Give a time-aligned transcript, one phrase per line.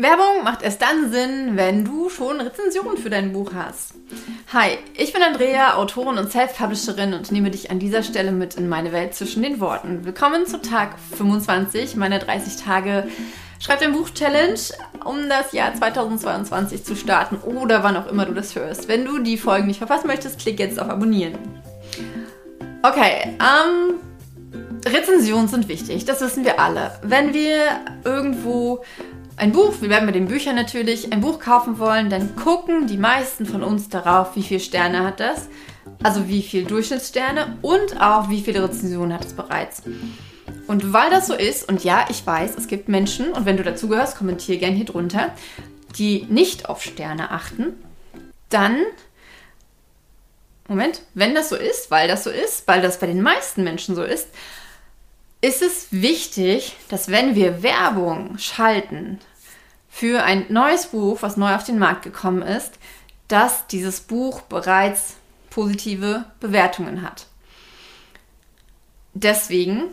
[0.00, 3.94] Werbung macht erst dann Sinn, wenn du schon Rezensionen für dein Buch hast.
[4.52, 8.68] Hi, ich bin Andrea, Autorin und Self-Publisherin und nehme dich an dieser Stelle mit in
[8.68, 10.04] meine Welt zwischen den Worten.
[10.04, 13.08] Willkommen zu Tag 25 meiner 30 Tage
[13.58, 14.60] Schreib dein Buch Challenge,
[15.04, 18.86] um das Jahr 2022 zu starten oder wann auch immer du das hörst.
[18.86, 21.36] Wenn du die Folgen nicht verpassen möchtest, klick jetzt auf Abonnieren.
[22.84, 23.96] Okay, ähm,
[24.86, 26.92] Rezensionen sind wichtig, das wissen wir alle.
[27.02, 28.84] Wenn wir irgendwo
[29.38, 32.96] ein Buch, wir werden bei den Büchern natürlich, ein Buch kaufen wollen, dann gucken die
[32.96, 35.48] meisten von uns darauf, wie viele Sterne hat das,
[36.02, 39.82] also wie viele Durchschnittssterne und auch wie viele Rezensionen hat es bereits.
[40.66, 43.62] Und weil das so ist, und ja, ich weiß, es gibt Menschen, und wenn du
[43.62, 45.32] dazugehörst, kommentiere gern hier drunter,
[45.96, 47.74] die nicht auf Sterne achten,
[48.48, 48.76] dann
[50.68, 53.94] Moment, wenn das so ist, weil das so ist, weil das bei den meisten Menschen
[53.94, 54.28] so ist,
[55.40, 59.18] ist es wichtig, dass wenn wir Werbung schalten
[59.88, 62.78] für ein neues Buch, was neu auf den Markt gekommen ist,
[63.28, 65.16] dass dieses Buch bereits
[65.50, 67.26] positive Bewertungen hat.
[69.14, 69.84] Deswegen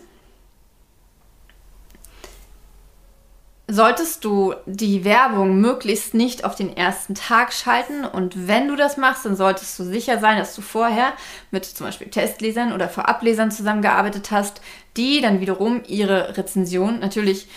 [3.67, 8.97] solltest du die Werbung möglichst nicht auf den ersten Tag schalten und wenn du das
[8.97, 11.13] machst, dann solltest du sicher sein, dass du vorher
[11.51, 14.61] mit zum Beispiel Testlesern oder Vorablesern zusammengearbeitet hast,
[14.97, 17.47] die dann wiederum ihre Rezension natürlich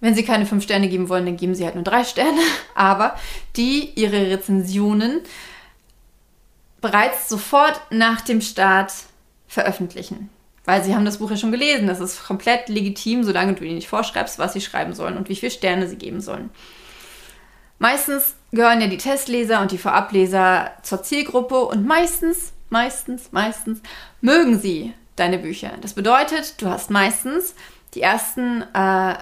[0.00, 2.40] wenn sie keine fünf Sterne geben wollen, dann geben sie halt nur drei Sterne.
[2.74, 3.16] Aber
[3.56, 5.20] die ihre Rezensionen
[6.80, 8.92] bereits sofort nach dem Start
[9.48, 10.30] veröffentlichen.
[10.68, 11.86] Weil sie haben das Buch ja schon gelesen.
[11.86, 15.34] Das ist komplett legitim, solange du ihnen nicht vorschreibst, was sie schreiben sollen und wie
[15.34, 16.50] viele Sterne sie geben sollen.
[17.78, 23.80] Meistens gehören ja die Testleser und die Vorableser zur Zielgruppe und meistens, meistens, meistens
[24.20, 25.70] mögen sie deine Bücher.
[25.80, 27.54] Das bedeutet, du hast meistens
[27.94, 29.14] die ersten, äh,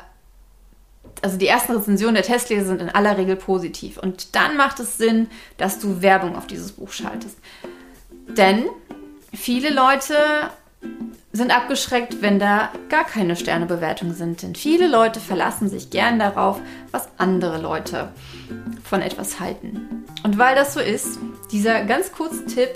[1.22, 3.98] also die ersten Rezensionen der Testleser sind in aller Regel positiv.
[3.98, 7.38] Und dann macht es Sinn, dass du Werbung auf dieses Buch schaltest.
[8.36, 8.64] Denn
[9.33, 10.16] viele Leute
[11.36, 14.42] sind abgeschreckt, wenn da gar keine Sternebewertungen sind.
[14.42, 16.60] Denn viele Leute verlassen sich gern darauf,
[16.91, 18.08] was andere Leute
[18.82, 20.04] von etwas halten.
[20.22, 21.19] Und weil das so ist,
[21.52, 22.70] dieser ganz kurze Tipp,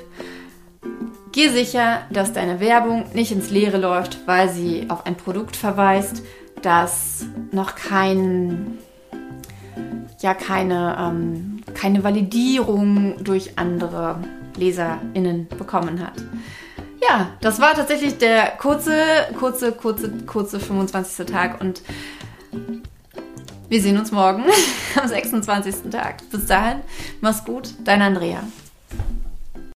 [1.33, 6.23] geh sicher, dass deine Werbung nicht ins Leere läuft, weil sie auf ein Produkt verweist,
[6.63, 8.79] das noch kein,
[10.21, 14.21] ja, keine, ähm, keine Validierung durch andere
[14.57, 16.23] LeserInnen bekommen hat.
[17.11, 18.95] Ja, das war tatsächlich der kurze,
[19.37, 21.27] kurze, kurze, kurze 25.
[21.27, 21.83] Tag und
[23.69, 24.45] wir sehen uns morgen
[24.95, 25.91] am 26.
[25.91, 26.19] Tag.
[26.31, 26.83] Bis dahin,
[27.21, 28.45] mach's gut, dein Andrea.